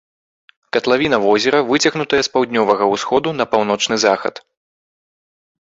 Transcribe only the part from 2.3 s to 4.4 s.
паўднёвага ўсходу на паўночны захад.